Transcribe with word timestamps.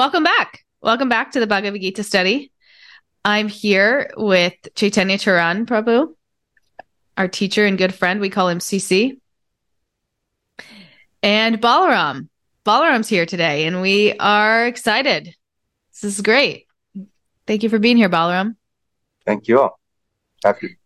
Welcome 0.00 0.24
back. 0.24 0.64
Welcome 0.80 1.10
back 1.10 1.32
to 1.32 1.40
the 1.40 1.46
Bhagavad 1.46 1.78
Gita 1.78 2.02
study. 2.02 2.50
I'm 3.22 3.48
here 3.48 4.10
with 4.16 4.54
Chaitanya 4.74 5.18
Charan 5.18 5.66
Prabhu, 5.66 6.14
our 7.18 7.28
teacher 7.28 7.66
and 7.66 7.76
good 7.76 7.92
friend. 7.92 8.18
We 8.18 8.30
call 8.30 8.48
him 8.48 8.60
CC. 8.60 9.18
And 11.22 11.60
Balaram. 11.60 12.30
Balaram's 12.64 13.10
here 13.10 13.26
today, 13.26 13.66
and 13.66 13.82
we 13.82 14.14
are 14.18 14.66
excited. 14.66 15.34
This 15.92 16.04
is 16.04 16.22
great. 16.22 16.66
Thank 17.46 17.62
you 17.62 17.68
for 17.68 17.78
being 17.78 17.98
here, 17.98 18.08
Balaram. 18.08 18.56
Thank 19.26 19.48
you. 19.48 19.68
Happy. 20.42 20.78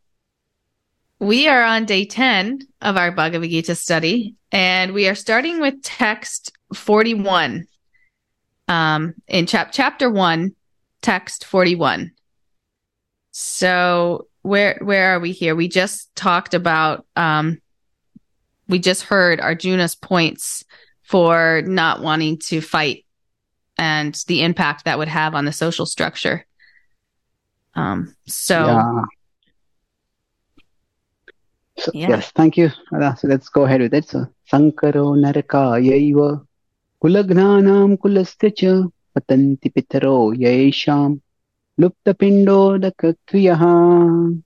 We 1.21 1.46
are 1.46 1.62
on 1.62 1.85
day 1.85 2.05
10 2.05 2.62
of 2.81 2.96
our 2.96 3.12
Bhagavad 3.12 3.49
Gita 3.49 3.77
study, 3.77 4.35
and 4.51 4.93
we 4.93 5.07
are 5.07 5.15
starting 5.15 5.61
with 5.61 5.85
text 5.85 6.51
41 6.75 7.69
um, 8.69 9.15
in 9.29 9.46
chap- 9.46 9.73
chapter 9.73 10.11
1, 10.11 10.55
text 11.03 11.45
41. 11.45 12.13
So 13.32 14.29
where 14.43 14.79
where 14.81 15.14
are 15.14 15.21
we 15.21 15.32
here? 15.32 15.54
We 15.54 15.68
just 15.68 16.14
talked 16.14 16.54
about 16.54 17.07
um, 17.17 17.61
we 18.68 18.79
just 18.79 19.03
heard 19.03 19.40
Arjuna's 19.40 19.95
points 19.95 20.64
for 21.03 21.63
not 21.67 22.00
wanting 22.00 22.39
to 22.39 22.61
fight 22.61 23.04
and 23.77 24.14
the 24.27 24.43
impact 24.43 24.85
that 24.85 24.99
would 24.99 25.09
have 25.09 25.35
on 25.35 25.45
the 25.45 25.53
social 25.53 25.87
structure. 25.87 26.46
Um, 27.75 28.15
so, 28.26 28.67
Yeah. 28.67 29.03
So, 31.76 31.90
Yeah. 31.93 32.09
Yes, 32.11 32.31
thank 32.31 32.56
you. 32.56 32.70
So 32.70 33.17
let's 33.25 33.48
go 33.48 33.65
ahead 33.65 33.81
with 33.81 33.92
it. 33.95 34.09
So, 34.09 34.27
Sankaro 34.48 35.17
Narakayaiva 35.17 36.47
Kulasya 37.05 38.56
cha 38.56 38.89
Patanti 39.14 39.70
Pitaro 39.70 40.34
Yaesham 40.34 41.20
Luptapindo 41.78 42.81
Kriyaha. 43.29 44.42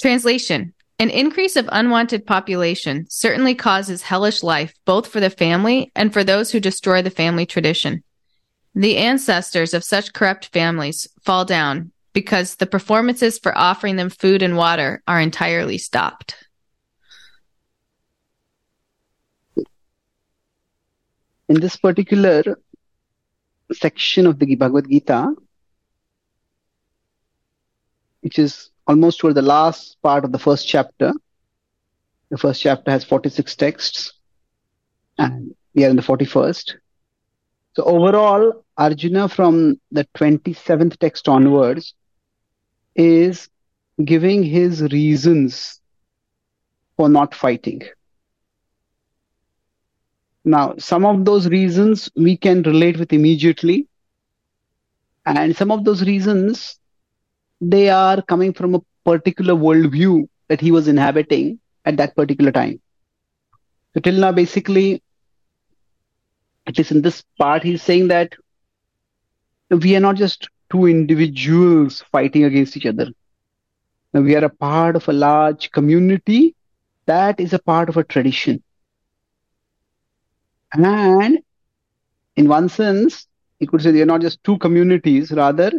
translation 0.00 0.74
an 0.98 1.10
increase 1.10 1.54
of 1.54 1.68
unwanted 1.70 2.26
population 2.26 3.06
certainly 3.08 3.54
causes 3.54 4.02
hellish 4.02 4.42
life 4.42 4.74
both 4.84 5.06
for 5.06 5.20
the 5.20 5.30
family 5.30 5.92
and 5.94 6.12
for 6.12 6.24
those 6.24 6.50
who 6.50 6.58
destroy 6.58 7.00
the 7.00 7.10
family 7.10 7.46
tradition. 7.46 8.02
The 8.74 8.96
ancestors 8.96 9.74
of 9.74 9.84
such 9.84 10.12
corrupt 10.12 10.46
families 10.46 11.06
fall 11.24 11.44
down 11.44 11.92
because 12.12 12.56
the 12.56 12.66
performances 12.66 13.38
for 13.38 13.56
offering 13.56 13.94
them 13.96 14.10
food 14.10 14.42
and 14.42 14.56
water 14.56 15.02
are 15.06 15.20
entirely 15.20 15.78
stopped. 15.78 16.36
In 21.52 21.60
this 21.60 21.76
particular 21.76 22.58
section 23.70 24.26
of 24.26 24.38
the 24.38 24.54
Bhagavad 24.54 24.88
Gita, 24.88 25.34
which 28.22 28.38
is 28.38 28.70
almost 28.86 29.20
toward 29.20 29.34
the 29.34 29.42
last 29.42 30.00
part 30.02 30.24
of 30.24 30.32
the 30.32 30.38
first 30.38 30.66
chapter, 30.66 31.12
the 32.30 32.38
first 32.38 32.62
chapter 32.62 32.90
has 32.90 33.04
46 33.04 33.54
texts, 33.56 34.14
and 35.18 35.54
we 35.74 35.84
are 35.84 35.90
in 35.90 35.96
the 35.96 36.00
41st. 36.00 36.72
So 37.74 37.82
overall, 37.82 38.64
Arjuna 38.78 39.28
from 39.28 39.78
the 39.90 40.06
27th 40.14 40.96
text 40.96 41.28
onwards 41.28 41.92
is 42.96 43.50
giving 44.02 44.42
his 44.42 44.80
reasons 44.84 45.82
for 46.96 47.10
not 47.10 47.34
fighting. 47.34 47.82
Now, 50.44 50.74
some 50.78 51.04
of 51.04 51.24
those 51.24 51.46
reasons 51.48 52.10
we 52.16 52.36
can 52.36 52.62
relate 52.62 52.98
with 52.98 53.12
immediately, 53.12 53.86
and 55.24 55.56
some 55.56 55.70
of 55.70 55.84
those 55.84 56.02
reasons 56.02 56.78
they 57.60 57.90
are 57.90 58.20
coming 58.22 58.52
from 58.52 58.74
a 58.74 58.80
particular 59.04 59.54
worldview 59.54 60.28
that 60.48 60.60
he 60.60 60.72
was 60.72 60.88
inhabiting 60.88 61.60
at 61.84 61.96
that 61.96 62.16
particular 62.16 62.50
time. 62.50 62.80
So 63.94 64.00
till 64.00 64.14
now, 64.14 64.32
basically, 64.32 65.02
at 66.66 66.76
least 66.76 66.90
in 66.90 67.02
this 67.02 67.22
part, 67.38 67.62
he's 67.62 67.82
saying 67.82 68.08
that 68.08 68.34
we 69.70 69.94
are 69.96 70.00
not 70.00 70.16
just 70.16 70.48
two 70.70 70.86
individuals 70.86 72.04
fighting 72.10 72.44
against 72.44 72.76
each 72.76 72.86
other. 72.86 73.08
We 74.12 74.34
are 74.34 74.44
a 74.44 74.50
part 74.50 74.96
of 74.96 75.08
a 75.08 75.12
large 75.12 75.70
community 75.70 76.54
that 77.06 77.40
is 77.40 77.52
a 77.52 77.58
part 77.58 77.88
of 77.88 77.96
a 77.96 78.04
tradition. 78.04 78.62
And 80.72 81.38
in 82.36 82.48
one 82.48 82.68
sense, 82.68 83.26
you 83.60 83.66
could 83.66 83.82
say 83.82 83.90
they 83.90 84.02
are 84.02 84.06
not 84.06 84.22
just 84.22 84.42
two 84.42 84.58
communities, 84.58 85.30
rather, 85.32 85.72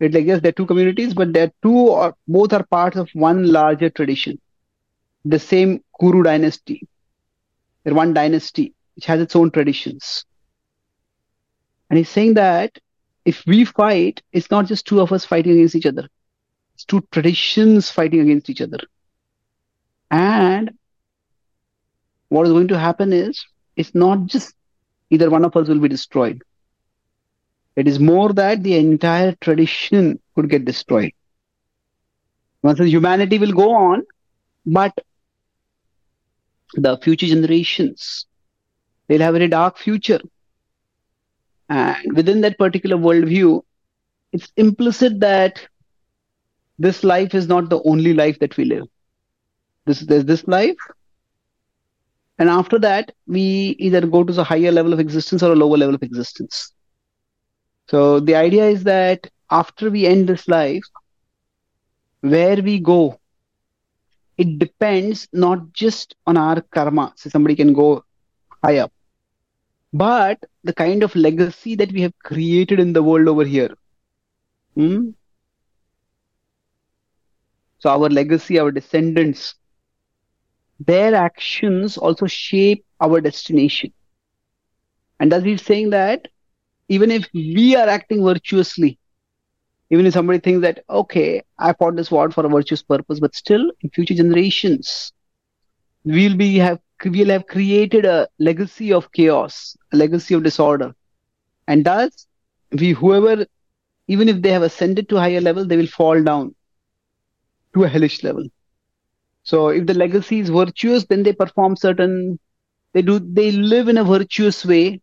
it's 0.00 0.14
like 0.14 0.24
yes, 0.24 0.40
they're 0.40 0.52
two 0.52 0.66
communities, 0.66 1.12
but 1.12 1.32
they're 1.32 1.52
two 1.62 1.76
or 1.76 2.14
both 2.26 2.54
are 2.54 2.64
parts 2.64 2.96
of 2.96 3.10
one 3.12 3.52
larger 3.52 3.90
tradition. 3.90 4.40
The 5.26 5.38
same 5.38 5.84
Kuru 6.00 6.22
dynasty. 6.22 6.88
They're 7.84 7.94
one 7.94 8.14
dynasty 8.14 8.74
which 8.94 9.04
has 9.06 9.20
its 9.20 9.36
own 9.36 9.50
traditions. 9.50 10.24
And 11.88 11.98
he's 11.98 12.08
saying 12.08 12.34
that 12.34 12.78
if 13.24 13.44
we 13.46 13.64
fight, 13.64 14.22
it's 14.32 14.50
not 14.50 14.66
just 14.66 14.86
two 14.86 15.00
of 15.00 15.12
us 15.12 15.24
fighting 15.24 15.52
against 15.52 15.74
each 15.74 15.86
other. 15.86 16.08
It's 16.74 16.84
two 16.84 17.06
traditions 17.10 17.90
fighting 17.90 18.20
against 18.20 18.48
each 18.48 18.60
other. 18.62 18.78
And 20.10 20.72
what 22.28 22.46
is 22.46 22.52
going 22.52 22.68
to 22.68 22.78
happen 22.78 23.12
is 23.12 23.44
it's 23.80 23.94
not 23.94 24.26
just 24.26 24.54
either 25.10 25.30
one 25.30 25.44
of 25.44 25.56
us 25.56 25.68
will 25.68 25.80
be 25.80 25.88
destroyed. 25.88 26.42
It 27.76 27.88
is 27.88 27.98
more 27.98 28.32
that 28.34 28.62
the 28.62 28.76
entire 28.76 29.34
tradition 29.40 30.20
could 30.34 30.50
get 30.50 30.64
destroyed. 30.64 31.12
Once 32.62 32.78
humanity 32.78 33.38
will 33.38 33.52
go 33.52 33.70
on, 33.74 34.02
but 34.66 34.92
the 36.74 36.98
future 36.98 37.26
generations, 37.26 38.26
they'll 39.06 39.22
have 39.22 39.34
a 39.34 39.38
very 39.38 39.48
dark 39.48 39.78
future. 39.78 40.20
And 41.68 42.14
within 42.14 42.42
that 42.42 42.58
particular 42.58 42.96
worldview, 42.96 43.62
it's 44.32 44.52
implicit 44.56 45.20
that 45.20 45.66
this 46.78 47.02
life 47.02 47.34
is 47.34 47.46
not 47.48 47.70
the 47.70 47.82
only 47.84 48.12
life 48.12 48.38
that 48.40 48.56
we 48.56 48.64
live. 48.64 48.86
This, 49.86 50.00
there's 50.00 50.24
this 50.24 50.46
life, 50.46 50.76
and 52.40 52.48
after 52.48 52.78
that, 52.78 53.12
we 53.26 53.76
either 53.78 54.06
go 54.06 54.24
to 54.24 54.32
the 54.32 54.42
higher 54.42 54.72
level 54.72 54.94
of 54.94 54.98
existence 54.98 55.42
or 55.42 55.52
a 55.52 55.56
lower 55.56 55.76
level 55.76 55.94
of 55.94 56.02
existence. 56.02 56.72
So 57.90 58.18
the 58.18 58.34
idea 58.34 58.64
is 58.64 58.82
that 58.84 59.30
after 59.50 59.90
we 59.90 60.06
end 60.06 60.26
this 60.26 60.48
life, 60.48 60.82
where 62.22 62.56
we 62.62 62.80
go, 62.80 63.20
it 64.38 64.58
depends 64.58 65.28
not 65.34 65.74
just 65.74 66.16
on 66.26 66.38
our 66.38 66.62
karma. 66.62 67.12
So 67.16 67.28
somebody 67.28 67.54
can 67.54 67.74
go 67.74 68.04
high 68.64 68.78
up, 68.78 68.92
but 69.92 70.42
the 70.64 70.72
kind 70.72 71.02
of 71.02 71.14
legacy 71.14 71.74
that 71.74 71.92
we 71.92 72.00
have 72.00 72.18
created 72.20 72.80
in 72.80 72.94
the 72.94 73.02
world 73.02 73.28
over 73.28 73.44
here. 73.44 73.74
Hmm? 74.76 75.10
So 77.80 77.90
our 77.90 78.08
legacy, 78.08 78.58
our 78.58 78.70
descendants, 78.70 79.56
their 80.80 81.14
actions 81.14 81.96
also 81.98 82.26
shape 82.26 82.84
our 83.00 83.20
destination. 83.20 83.92
And 85.20 85.30
thus 85.30 85.44
he's 85.44 85.62
saying 85.62 85.90
that 85.90 86.28
even 86.88 87.10
if 87.10 87.28
we 87.34 87.76
are 87.76 87.88
acting 87.88 88.24
virtuously, 88.24 88.98
even 89.90 90.06
if 90.06 90.14
somebody 90.14 90.38
thinks 90.38 90.62
that, 90.62 90.84
okay, 90.88 91.42
I 91.58 91.72
fought 91.74 91.96
this 91.96 92.10
war 92.10 92.30
for 92.30 92.46
a 92.46 92.48
virtuous 92.48 92.82
purpose, 92.82 93.20
but 93.20 93.34
still 93.34 93.70
in 93.82 93.90
future 93.90 94.14
generations, 94.14 95.12
we'll 96.04 96.36
be 96.36 96.56
have 96.56 96.80
we'll 97.04 97.28
have 97.28 97.46
created 97.46 98.04
a 98.06 98.28
legacy 98.38 98.92
of 98.92 99.12
chaos, 99.12 99.76
a 99.92 99.96
legacy 99.96 100.34
of 100.34 100.42
disorder. 100.42 100.94
And 101.66 101.84
thus 101.84 102.26
we 102.72 102.92
whoever 102.92 103.46
even 104.08 104.28
if 104.28 104.42
they 104.42 104.50
have 104.50 104.62
ascended 104.62 105.08
to 105.08 105.16
higher 105.16 105.40
level, 105.40 105.64
they 105.64 105.76
will 105.76 105.86
fall 105.86 106.22
down 106.22 106.54
to 107.74 107.84
a 107.84 107.88
hellish 107.88 108.24
level. 108.24 108.44
So 109.50 109.70
if 109.70 109.86
the 109.86 109.94
legacy 109.94 110.38
is 110.38 110.48
virtuous, 110.48 111.06
then 111.06 111.24
they 111.24 111.32
perform 111.32 111.74
certain, 111.74 112.38
they 112.92 113.02
do, 113.02 113.18
they 113.18 113.50
live 113.50 113.88
in 113.88 113.98
a 113.98 114.04
virtuous 114.04 114.64
way. 114.64 115.00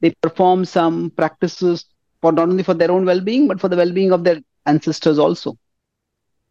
They 0.00 0.10
perform 0.20 0.64
some 0.64 1.10
practices 1.10 1.84
for 2.20 2.32
not 2.32 2.48
only 2.48 2.64
for 2.64 2.74
their 2.74 2.90
own 2.90 3.04
well-being, 3.04 3.46
but 3.46 3.60
for 3.60 3.68
the 3.68 3.76
well-being 3.76 4.10
of 4.10 4.24
their 4.24 4.40
ancestors 4.66 5.16
also. 5.16 5.56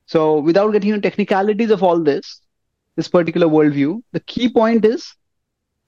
So 0.05 0.39
without 0.39 0.71
getting 0.71 0.91
into 0.91 1.01
technicalities 1.01 1.69
of 1.69 1.83
all 1.83 1.99
this, 1.99 2.39
this 2.95 3.09
particular 3.09 3.47
worldview, 3.47 4.01
the 4.13 4.21
key 4.21 4.47
point 4.47 4.85
is 4.85 5.13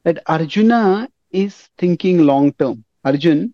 that 0.04 0.24
Arjuna 0.28 1.08
is 1.32 1.70
thinking 1.78 2.24
long 2.24 2.52
term. 2.52 2.84
Arjun 3.06 3.54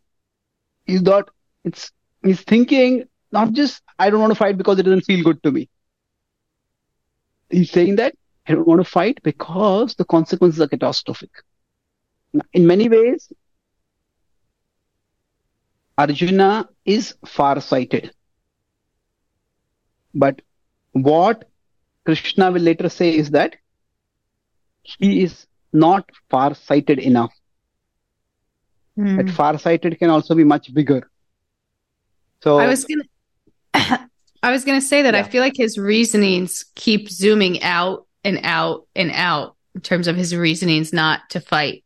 is 0.88 1.03
not, 1.03 1.30
it's, 1.63 1.92
he's 2.24 2.42
thinking 2.42 3.07
not 3.31 3.51
just, 3.51 3.83
I 4.00 4.09
don't 4.09 4.21
want 4.21 4.31
to 4.31 4.39
fight 4.44 4.57
because 4.57 4.80
it 4.80 4.83
doesn't 4.89 5.06
feel 5.06 5.24
good 5.24 5.44
to 5.44 5.51
me 5.51 5.69
he's 7.51 7.71
saying 7.71 7.98
that 7.98 8.15
I 8.48 8.53
don't 8.53 8.68
want 8.68 8.81
to 8.81 8.89
fight 8.89 9.19
because 9.24 9.95
the 9.95 10.06
consequences 10.06 10.62
are 10.62 10.68
catastrophic. 10.68 11.31
In 12.53 12.65
many 12.65 12.89
ways, 12.89 13.31
Arjuna 15.98 16.69
is 16.86 17.15
far-sighted. 17.25 18.12
But 20.13 20.42
what 20.92 21.50
Krishna 22.06 22.51
will 22.51 22.62
later 22.62 22.89
say 22.89 23.15
is 23.15 23.31
that 23.31 23.56
he 24.83 25.24
is 25.24 25.45
not 25.71 26.09
far-sighted 26.30 27.00
enough. 27.00 27.33
Hmm. 28.95 29.18
That 29.18 29.30
far-sighted 29.30 30.00
can 30.00 30.09
also 30.09 30.36
be 30.36 30.44
much 30.44 30.74
bigger. 30.74 31.09
So 32.42 32.57
I 32.57 32.68
was 32.68 32.86
gonna 32.86 34.09
I 34.43 34.51
was 34.51 34.65
gonna 34.65 34.81
say 34.81 35.03
that 35.03 35.15
I 35.15 35.23
feel 35.23 35.41
like 35.41 35.55
his 35.55 35.77
reasonings 35.77 36.65
keep 36.75 37.09
zooming 37.09 37.61
out 37.61 38.07
and 38.23 38.39
out 38.43 38.88
and 38.95 39.11
out 39.13 39.55
in 39.75 39.81
terms 39.81 40.07
of 40.07 40.15
his 40.15 40.35
reasonings 40.35 40.91
not 40.91 41.29
to 41.31 41.39
fight. 41.39 41.83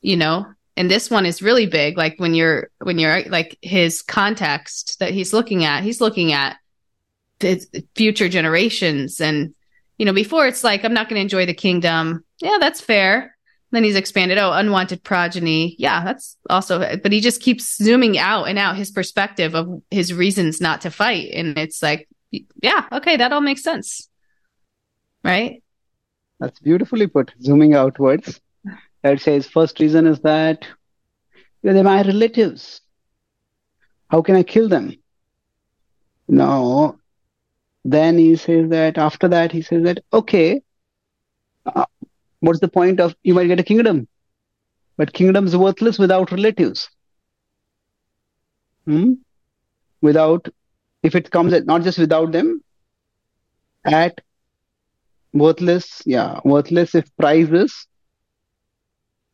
You 0.00 0.16
know? 0.16 0.46
And 0.76 0.90
this 0.90 1.10
one 1.10 1.26
is 1.26 1.42
really 1.42 1.66
big. 1.66 1.98
Like 1.98 2.14
when 2.18 2.34
you're 2.34 2.70
when 2.82 2.98
you're 2.98 3.22
like 3.24 3.58
his 3.60 4.02
context 4.02 4.98
that 5.00 5.12
he's 5.12 5.32
looking 5.32 5.64
at, 5.64 5.82
he's 5.82 6.00
looking 6.00 6.32
at 6.32 6.56
the 7.40 7.84
future 7.94 8.28
generations 8.28 9.20
and 9.20 9.54
you 9.98 10.06
know, 10.06 10.12
before 10.12 10.46
it's 10.46 10.64
like 10.64 10.84
I'm 10.84 10.94
not 10.94 11.08
gonna 11.08 11.20
enjoy 11.20 11.46
the 11.46 11.54
kingdom. 11.54 12.24
Yeah, 12.40 12.56
that's 12.58 12.80
fair. 12.80 13.31
Then 13.72 13.84
he's 13.84 13.96
expanded. 13.96 14.38
Oh, 14.38 14.52
unwanted 14.52 15.02
progeny. 15.02 15.74
Yeah, 15.78 16.04
that's 16.04 16.36
also, 16.48 16.78
but 17.02 17.10
he 17.10 17.20
just 17.20 17.40
keeps 17.40 17.76
zooming 17.76 18.18
out 18.18 18.44
and 18.44 18.58
out 18.58 18.76
his 18.76 18.90
perspective 18.90 19.54
of 19.54 19.82
his 19.90 20.12
reasons 20.12 20.60
not 20.60 20.82
to 20.82 20.90
fight. 20.90 21.30
And 21.32 21.58
it's 21.58 21.82
like, 21.82 22.06
yeah, 22.30 22.86
okay, 22.92 23.16
that 23.16 23.32
all 23.32 23.40
makes 23.40 23.62
sense. 23.62 24.08
Right? 25.24 25.62
That's 26.38 26.60
beautifully 26.60 27.06
put, 27.06 27.32
zooming 27.42 27.74
outwards. 27.74 28.40
It 29.04 29.20
says, 29.20 29.48
first 29.48 29.80
reason 29.80 30.06
is 30.06 30.20
that 30.20 30.66
they're 31.62 31.82
my 31.82 32.02
relatives. 32.02 32.82
How 34.10 34.20
can 34.20 34.36
I 34.36 34.42
kill 34.42 34.68
them? 34.68 34.94
No. 36.28 36.98
Then 37.84 38.18
he 38.18 38.36
says 38.36 38.68
that 38.68 38.98
after 38.98 39.28
that, 39.28 39.50
he 39.50 39.62
says 39.62 39.82
that, 39.84 40.04
okay, 40.12 40.62
what's 42.42 42.60
the 42.60 42.68
point 42.68 43.00
of 43.00 43.14
you 43.22 43.34
might 43.34 43.46
get 43.46 43.60
a 43.60 43.62
kingdom, 43.62 44.08
but 44.96 45.12
kingdom's 45.12 45.56
worthless 45.56 45.98
without 45.98 46.32
relatives. 46.32 46.90
Hmm? 48.84 49.12
Without, 50.00 50.48
if 51.04 51.14
it 51.14 51.30
comes 51.30 51.52
at 51.52 51.66
not 51.66 51.82
just 51.82 51.98
without 51.98 52.32
them, 52.32 52.62
at 53.84 54.20
worthless, 55.32 56.02
yeah, 56.04 56.40
worthless 56.44 56.96
if 56.96 57.16
price 57.16 57.48
is 57.48 57.86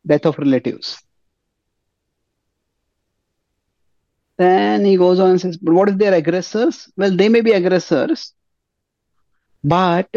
death 0.05 0.25
of 0.27 0.37
relatives. 0.37 1.01
Then 4.37 4.85
he 4.85 4.97
goes 4.97 5.19
on 5.19 5.31
and 5.31 5.41
says, 5.41 5.57
but 5.57 5.73
what 5.73 5.89
if 5.89 5.97
they're 5.97 6.13
aggressors? 6.13 6.89
Well, 6.95 7.15
they 7.15 7.27
may 7.27 7.41
be 7.41 7.51
aggressors, 7.51 8.33
but 9.63 10.09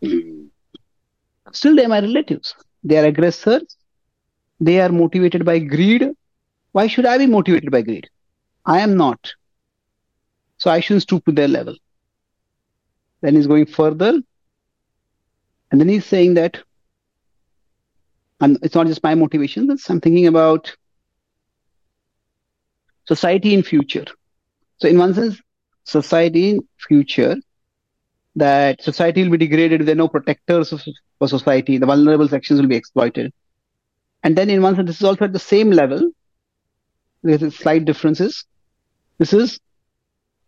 still 1.52 1.76
they're 1.76 1.88
my 1.88 2.00
relatives. 2.00 2.54
They 2.84 2.98
are 2.98 3.06
aggressors. 3.06 3.76
They 4.60 4.80
are 4.80 4.88
motivated 4.88 5.44
by 5.44 5.58
greed. 5.58 6.10
Why 6.72 6.86
should 6.86 7.06
I 7.06 7.18
be 7.18 7.26
motivated 7.26 7.70
by 7.70 7.82
greed? 7.82 8.08
I 8.64 8.80
am 8.80 8.96
not. 8.96 9.32
So 10.58 10.70
I 10.70 10.80
shouldn't 10.80 11.02
stoop 11.02 11.24
to 11.26 11.32
their 11.32 11.48
level. 11.48 11.76
Then 13.20 13.34
he's 13.34 13.46
going 13.46 13.66
further. 13.66 14.20
And 15.70 15.80
then 15.80 15.88
he's 15.88 16.06
saying 16.06 16.34
that 16.34 16.62
and 18.40 18.58
it's 18.62 18.74
not 18.74 18.86
just 18.86 19.02
my 19.02 19.14
motivation, 19.14 19.66
but 19.66 19.78
I'm 19.88 20.00
thinking 20.00 20.26
about 20.26 20.74
society 23.06 23.54
in 23.54 23.62
future. 23.62 24.04
So 24.78 24.88
in 24.88 24.98
one 24.98 25.14
sense, 25.14 25.40
society 25.84 26.50
in 26.50 26.68
future, 26.76 27.36
that 28.36 28.82
society 28.82 29.22
will 29.22 29.30
be 29.30 29.38
degraded 29.38 29.80
if 29.80 29.86
there 29.86 29.94
are 29.94 29.96
no 29.96 30.08
protectors 30.08 30.72
for 31.18 31.28
society. 31.28 31.78
The 31.78 31.86
vulnerable 31.86 32.28
sections 32.28 32.60
will 32.60 32.68
be 32.68 32.76
exploited. 32.76 33.32
And 34.22 34.36
then 34.36 34.50
in 34.50 34.62
one 34.62 34.76
sense, 34.76 34.86
this 34.88 34.96
is 34.96 35.04
also 35.04 35.24
at 35.24 35.32
the 35.32 35.38
same 35.38 35.70
level. 35.70 36.10
There's 37.22 37.56
slight 37.56 37.84
differences. 37.84 38.44
This 39.18 39.32
is 39.32 39.58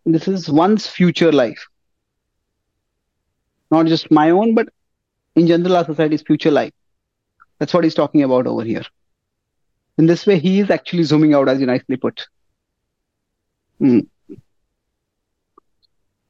this 0.04 0.28
is 0.28 0.48
one's 0.48 0.86
future 0.86 1.32
life. 1.32 1.66
Not 3.70 3.86
just 3.86 4.10
my 4.10 4.30
own, 4.30 4.54
but 4.54 4.68
in 5.34 5.46
general 5.46 5.76
our 5.76 5.84
society's 5.84 6.22
future 6.22 6.50
life. 6.50 6.72
That's 7.58 7.74
what 7.74 7.84
he's 7.84 7.94
talking 7.94 8.22
about 8.22 8.46
over 8.46 8.64
here. 8.64 8.84
In 9.98 10.06
this 10.06 10.26
way, 10.26 10.38
he 10.38 10.60
is 10.60 10.70
actually 10.70 11.02
zooming 11.02 11.34
out, 11.34 11.48
as 11.48 11.60
you 11.60 11.66
nicely 11.66 11.96
put. 11.96 12.26
Hmm. 13.78 14.00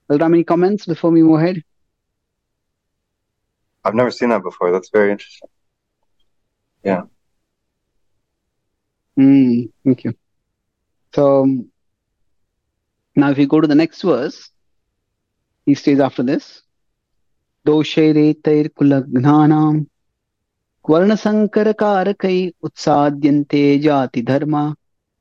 Balram, 0.09 0.33
any 0.33 0.43
comments 0.43 0.85
before 0.85 1.11
we 1.11 1.23
move 1.23 1.39
ahead? 1.39 1.63
I've 3.83 3.95
never 3.95 4.11
seen 4.11 4.29
that 4.29 4.43
before. 4.43 4.71
That's 4.71 4.89
very 4.89 5.11
interesting. 5.11 5.49
Hmm. 9.15 9.63
Thank 9.83 10.03
you. 10.03 10.13
So 11.13 11.45
now, 13.15 13.29
if 13.29 13.37
you 13.37 13.47
go 13.47 13.61
to 13.61 13.67
the 13.67 13.75
next 13.75 14.01
verse, 14.01 14.49
he 15.65 15.75
stays 15.75 15.99
after 15.99 16.23
this. 16.23 16.61
दोषैरेतैर्कुलघ्नानां 17.67 19.75
वर्णसङ्करकारकै 20.89 22.37
उत्साद्यन्ते 22.67 23.61
जातिधर्मा 23.85 24.63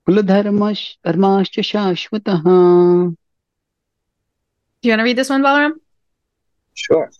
कुलधर्मश् 0.07 0.83
धर्माश्च 1.07 1.61
शाश्वतः 1.69 2.43
Do 2.45 3.17
you 4.88 4.92
want 4.94 5.00
to 5.00 5.04
read 5.04 5.18
this 5.18 5.30
one, 5.30 5.44
Balaram? 5.44 5.74
Sure. 6.74 7.12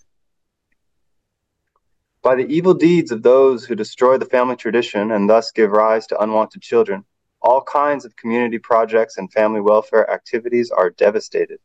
By 2.22 2.34
the 2.34 2.46
evil 2.46 2.74
deeds 2.74 3.10
of 3.10 3.22
those 3.22 3.64
who 3.64 3.74
destroy 3.74 4.18
the 4.18 4.26
family 4.26 4.56
tradition 4.56 5.12
and 5.12 5.28
thus 5.30 5.52
give 5.52 5.70
rise 5.70 6.06
to 6.08 6.20
unwanted 6.20 6.62
children, 6.62 7.04
all 7.40 7.62
kinds 7.62 8.04
of 8.04 8.16
community 8.16 8.58
projects 8.58 9.18
and 9.18 9.32
family 9.32 9.60
welfare 9.60 10.10
activities 10.10 10.70
are 10.70 10.90
devastated. 10.90 11.60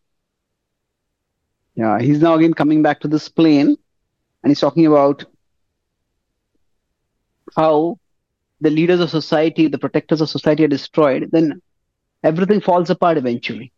Yeah, 1.75 2.00
he's 2.00 2.21
now 2.21 2.35
again 2.35 2.53
coming 2.53 2.83
back 2.83 3.00
to 3.01 3.07
this 3.07 3.29
plane 3.29 3.75
and 4.44 4.51
he's 4.51 4.59
talking 4.59 4.85
about 4.85 5.25
how 7.55 7.97
the 8.61 8.69
leaders 8.69 9.00
of 9.00 9.09
society, 9.09 9.67
the 9.67 9.77
protectors 9.77 10.21
of 10.21 10.29
society 10.29 10.63
are 10.63 10.67
destroyed, 10.67 11.29
then 11.31 11.62
everything 12.24 12.62
falls 12.62 12.89
apart 12.89 13.17
eventually. 13.17 13.72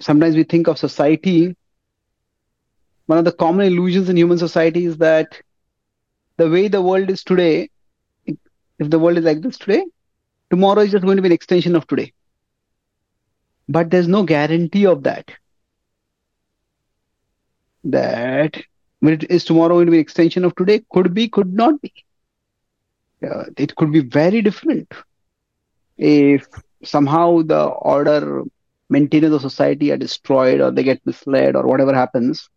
Sometimes 0.00 0.36
we 0.36 0.44
think 0.44 0.66
of 0.68 0.78
society, 0.78 1.56
one 3.06 3.18
of 3.18 3.24
the 3.24 3.32
common 3.32 3.66
illusions 3.66 4.08
in 4.08 4.16
human 4.16 4.38
society 4.38 4.84
is 4.86 4.98
that 4.98 5.40
the 6.36 6.48
way 6.48 6.68
the 6.68 6.82
world 6.82 7.10
is 7.10 7.22
today, 7.22 7.70
if 8.26 8.90
the 8.90 8.98
world 8.98 9.18
is 9.18 9.24
like 9.24 9.40
this 9.40 9.58
today, 9.58 9.84
tomorrow 10.50 10.80
is 10.80 10.92
just 10.92 11.04
going 11.04 11.16
to 11.16 11.22
be 11.22 11.28
an 11.28 11.32
extension 11.32 11.76
of 11.76 11.86
today. 11.86 12.12
But 13.68 13.90
there's 13.90 14.08
no 14.08 14.24
guarantee 14.24 14.86
of 14.86 15.04
that 15.04 15.30
that 17.84 18.62
is 19.02 19.44
tomorrow 19.44 19.74
going 19.74 19.86
to 19.86 19.90
be 19.90 19.98
an 19.98 20.02
extension 20.02 20.44
of 20.44 20.54
today 20.56 20.82
could 20.92 21.12
be 21.14 21.28
could 21.28 21.52
not 21.52 21.80
be 21.80 21.92
uh, 23.22 23.44
it 23.56 23.74
could 23.76 23.92
be 23.92 24.00
very 24.00 24.40
different 24.42 24.90
if 25.98 26.46
somehow 26.82 27.42
the 27.42 27.64
order 27.64 28.42
maintainers 28.88 29.32
of 29.32 29.40
society 29.40 29.90
are 29.90 29.96
destroyed 29.96 30.60
or 30.60 30.70
they 30.70 30.82
get 30.82 31.04
misled 31.06 31.56
or 31.56 31.66
whatever 31.66 31.94
happens. 31.94 32.48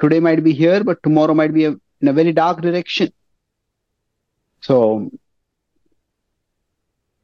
Today 0.00 0.20
might 0.20 0.42
be 0.42 0.52
here 0.52 0.82
but 0.84 1.02
tomorrow 1.02 1.34
might 1.34 1.54
be 1.54 1.66
a, 1.66 1.70
in 2.00 2.08
a 2.08 2.12
very 2.12 2.32
dark 2.32 2.60
direction. 2.60 3.12
So 4.60 5.10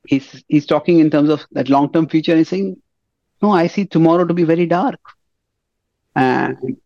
he's 0.06 0.42
he's 0.48 0.66
talking 0.66 0.98
in 0.98 1.10
terms 1.10 1.30
of 1.30 1.46
that 1.52 1.68
long 1.68 1.92
term 1.92 2.08
future 2.08 2.32
and 2.32 2.38
he's 2.38 2.48
saying 2.48 2.80
no 3.42 3.50
i 3.50 3.66
see 3.66 3.84
tomorrow 3.84 4.24
to 4.24 4.34
be 4.34 4.44
very 4.44 4.66
dark. 4.66 5.00
And 6.14 6.78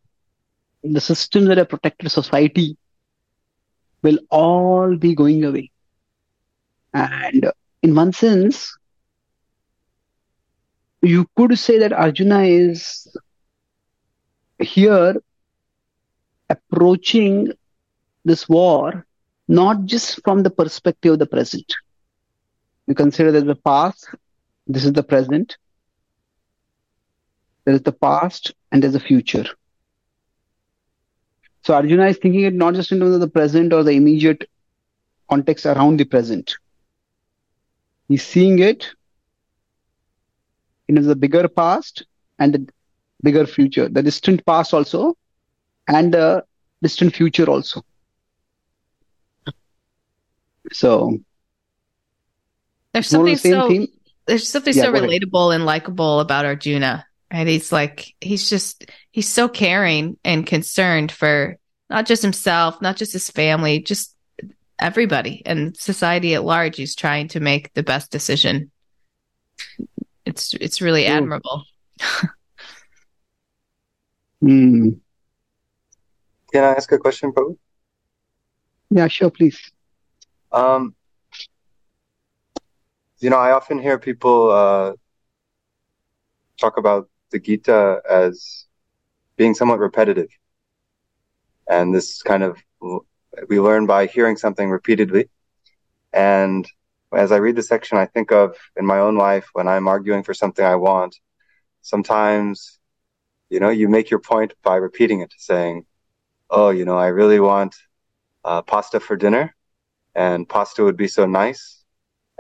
the 0.83 1.01
systems 1.01 1.49
that 1.49 1.59
have 1.59 1.69
protected 1.69 2.11
society 2.11 2.77
will 4.03 4.19
all 4.31 4.97
be 4.97 5.15
going 5.15 5.45
away. 5.45 5.71
And 6.93 7.51
in 7.83 7.95
one 7.95 8.13
sense, 8.13 8.77
you 11.03 11.29
could 11.37 11.59
say 11.59 11.79
that 11.79 11.93
Arjuna 11.93 12.43
is 12.43 13.09
here 14.61 15.17
approaching 16.49 17.53
this 18.25 18.49
war 18.49 19.05
not 19.49 19.85
just 19.85 20.23
from 20.23 20.43
the 20.45 20.51
perspective 20.51 21.15
of 21.15 21.19
the 21.19 21.27
present. 21.27 21.75
You 22.87 22.95
consider 22.95 23.33
that 23.33 23.47
the 23.47 23.57
past, 23.57 24.09
this 24.67 24.85
is 24.85 24.93
the 24.93 25.03
present, 25.03 25.57
there 27.65 27.75
is 27.75 27.83
the 27.83 27.93
past, 27.93 28.53
and 28.71 28.83
there's 28.83 28.93
the 28.93 29.01
future. 29.01 29.45
So 31.65 31.75
Arjuna 31.75 32.07
is 32.07 32.19
thinking 32.19 32.43
it 32.43 32.55
not 32.55 32.75
just 32.75 32.93
in 32.93 33.01
terms 33.01 33.15
of 33.15 33.21
the 33.21 33.29
present 33.29 33.73
or 33.73 33.83
the 33.83 33.93
immediate 33.93 34.49
context 35.29 35.67
around 35.67 35.99
the 35.99 36.05
present. 36.05 36.57
He's 38.09 38.25
seeing 38.25 38.59
it 38.59 38.87
in 40.99 41.07
the 41.07 41.17
bigger 41.17 41.49
past 41.49 42.05
and 42.39 42.55
the 42.55 42.69
bigger 43.23 43.47
future, 43.47 43.89
the 43.89 44.03
distant 44.03 44.45
past 44.47 44.75
also, 44.75 45.17
and 45.89 46.13
the 46.15 46.45
distant 46.83 47.15
future 47.15 47.49
also. 47.49 47.83
So 50.73 51.19
There's 52.93 53.09
something 53.09 53.35
the 53.35 53.39
so 53.39 53.69
theme. 53.69 53.87
there's 54.27 54.49
something 54.49 54.75
Yeah, 54.75 54.85
so 54.85 54.93
go 54.93 54.99
ahead. 54.99 55.11
relatable 55.11 55.55
and 55.55 55.65
likable 55.65 56.21
about 56.21 56.45
Arjuna, 56.45 57.07
right? 57.33 57.47
He's 57.47 57.73
like 57.73 58.15
he's 58.21 58.49
just 58.49 58.91
he's 59.11 59.29
so 59.29 59.49
caring 59.49 60.17
and 60.25 60.47
concerned 60.47 61.11
for 61.13 61.57
not 61.91 62.07
just 62.07 62.23
himself, 62.23 62.81
not 62.81 62.97
just 62.97 63.13
his 63.13 63.29
family, 63.31 63.81
just 63.81 64.15
everybody 64.81 65.43
and 65.47 65.77
society 65.77 66.35
at 66.35 66.45
large. 66.45 66.77
He's 66.77 66.95
trying 66.95 67.29
to 67.29 67.41
make 67.41 67.73
the 67.75 67.83
best 67.83 68.11
decision. 68.11 68.71
It's 70.25 70.55
it's 70.55 70.81
really 70.81 71.05
True. 71.05 71.13
admirable. 71.15 71.65
Hmm. 74.41 74.91
Can 76.53 76.65
I 76.65 76.73
ask 76.73 76.91
a 76.93 76.99
question, 76.99 77.33
Prabhu? 77.33 77.57
Yeah, 78.91 79.09
sure, 79.09 79.31
please. 79.31 79.59
Um, 80.51 80.95
you 83.21 83.31
know, 83.31 83.39
I 83.39 83.53
often 83.53 83.79
hear 83.79 83.99
people 83.99 84.51
uh, 84.51 84.93
talk 86.59 86.77
about 86.77 87.09
the 87.31 87.39
Gita 87.39 88.03
as 88.11 88.67
being 89.37 89.55
somewhat 89.55 89.79
repetitive. 89.79 90.29
And 91.69 91.95
this 91.95 92.23
kind 92.23 92.43
of, 92.43 92.59
we 93.49 93.61
learn 93.61 93.87
by 93.87 94.07
hearing 94.07 94.37
something 94.37 94.69
repeatedly. 94.69 95.31
And 96.13 96.67
as 97.15 97.33
I 97.33 97.37
read 97.37 97.57
the 97.57 97.63
section, 97.63 97.99
I 97.99 98.07
think 98.07 98.33
of 98.33 98.57
in 98.77 98.87
my 98.87 98.99
own 98.99 99.17
life 99.17 99.49
when 99.53 99.69
I'm 99.69 99.89
arguing 99.89 100.23
for 100.23 100.35
something 100.35 100.65
I 100.65 100.77
want, 100.77 101.19
sometimes, 101.83 102.79
you 103.51 103.61
know, 103.61 103.71
you 103.71 103.89
make 103.89 104.11
your 104.11 104.21
point 104.21 104.55
by 104.63 104.77
repeating 104.77 105.21
it, 105.21 105.33
saying, 105.37 105.85
Oh, 106.51 106.71
you 106.71 106.85
know, 106.85 106.99
I 106.99 107.09
really 107.09 107.41
want 107.41 107.75
uh, 108.45 108.63
pasta 108.63 109.01
for 109.01 109.17
dinner 109.17 109.55
and 110.15 110.49
pasta 110.49 110.85
would 110.85 110.97
be 110.97 111.09
so 111.09 111.27
nice 111.27 111.85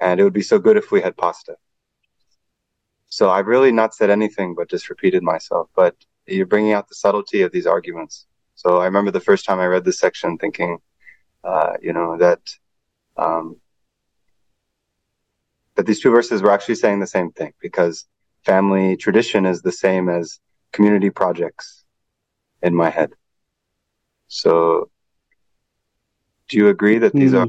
and 0.01 0.21
it 0.21 0.25
would 0.25 0.33
be 0.33 0.43
so 0.43 0.59
good 0.59 0.77
if 0.77 0.91
we 0.91 1.01
had 1.01 1.17
pasta. 1.17 1.57
So 3.09 3.31
I've 3.31 3.47
really 3.47 3.73
not 3.73 3.95
said 3.95 4.11
anything 4.11 4.55
but 4.55 4.71
just 4.71 4.91
repeated 4.91 5.23
myself, 5.23 5.69
but 5.75 5.95
you're 6.27 6.47
bringing 6.47 6.73
out 6.73 6.89
the 6.89 6.95
subtlety 6.95 7.43
of 7.43 7.53
these 7.53 7.67
arguments. 7.67 8.27
So 8.55 8.79
I 8.79 8.85
remember 8.85 9.11
the 9.11 9.21
first 9.21 9.45
time 9.45 9.61
I 9.61 9.67
read 9.67 9.85
this 9.85 9.99
section 9.99 10.39
thinking, 10.39 10.79
uh, 11.45 11.75
you 11.81 11.93
know, 11.93 12.17
that, 12.19 12.41
um, 13.17 13.57
that 15.83 15.89
these 15.89 16.01
two 16.01 16.11
verses 16.13 16.43
were 16.43 16.53
actually 16.53 16.77
saying 16.77 17.01
the 17.01 17.07
same 17.07 17.33
thing 17.33 17.53
because 17.61 18.07
family 18.45 18.97
tradition 18.97 19.47
is 19.47 19.63
the 19.63 19.73
same 19.73 20.09
as 20.09 20.39
community 20.73 21.11
projects 21.11 21.85
in 22.63 22.75
my 22.75 22.91
head. 22.91 23.11
So 24.29 24.91
do 26.49 26.57
you 26.59 26.69
agree 26.69 26.99
that 26.99 27.17
these 27.17 27.35
Hmm. 27.35 27.35
are 27.35 27.49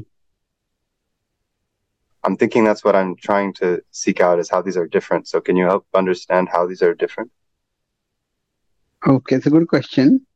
I'm 2.24 2.36
thinking 2.36 2.64
that's 2.64 2.84
what 2.84 2.96
I'm 2.96 3.16
trying 3.16 3.54
to 3.54 3.82
seek 3.92 4.20
out 4.20 4.40
is 4.40 4.50
how 4.50 4.62
these 4.62 4.76
are 4.76 4.88
different. 4.88 5.28
So 5.28 5.40
can 5.40 5.56
you 5.56 5.66
help 5.66 5.86
understand 5.94 6.48
how 6.50 6.66
these 6.66 6.82
are 6.82 6.94
different? 6.94 7.30
Okay, 9.06 9.36
it's 9.36 9.46
a 9.46 9.50
good 9.50 9.68
question. 9.68 10.26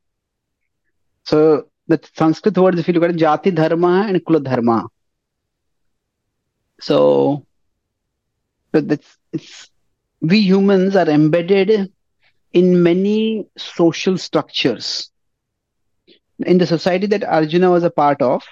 So 1.25 1.69
the 1.89 2.01
Sanskrit 2.15 2.57
words, 2.59 2.79
if 2.79 2.89
you 2.89 2.95
look 2.95 3.05
at 3.05 3.11
it, 3.11 3.17
Jati 3.17 3.55
Dharma 3.55 4.07
and 4.09 4.25
Kula 4.25 4.43
Dharma. 4.45 4.89
So, 6.81 7.47
so 8.75 8.81
that's 8.81 9.17
it's 9.33 9.71
we 10.21 10.41
humans 10.41 10.97
are 10.97 11.09
embedded 11.09 11.93
in 12.53 12.83
many 12.83 13.47
social 13.57 14.17
structures. 14.19 15.11
In 16.47 16.59
the 16.59 16.67
society 16.67 17.07
that 17.09 17.25
Arjuna 17.25 17.71
was 17.71 17.85
a 17.85 17.91
part 17.91 18.23
of, 18.23 18.43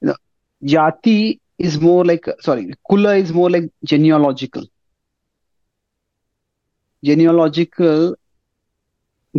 you 0.00 0.08
know, 0.08 0.16
Jati 0.62 1.38
is 1.58 1.80
more 1.80 2.04
like 2.04 2.26
sorry, 2.40 2.72
Kula 2.90 3.18
is 3.20 3.32
more 3.32 3.50
like 3.50 3.70
genealogical. 3.84 4.64
Genealogical 7.04 8.16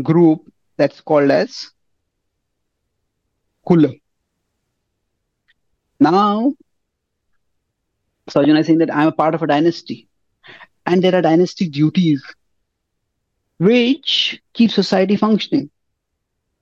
group 0.02 0.52
that's 0.78 1.02
called 1.02 1.32
as 1.32 1.72
Kula. 3.68 4.00
Now, 6.00 6.54
Sarjana 8.30 8.60
is 8.60 8.68
saying 8.68 8.80
that 8.80 8.94
I'm 8.94 9.08
a 9.08 9.12
part 9.12 9.36
of 9.36 9.42
a 9.42 9.48
dynasty, 9.48 10.08
and 10.86 11.04
there 11.04 11.16
are 11.16 11.22
dynastic 11.22 11.72
duties 11.72 12.24
which 13.60 14.42
keep 14.54 14.72
society 14.72 15.16
functioning. 15.16 15.70